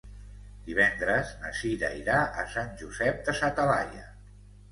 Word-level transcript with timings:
Divendres 0.69 1.33
na 1.43 1.51
Cira 1.59 1.91
irà 1.99 2.17
a 2.43 2.47
Sant 2.53 2.73
Josep 2.81 3.23
de 3.27 3.35
sa 3.41 3.51
Talaia. 3.61 4.09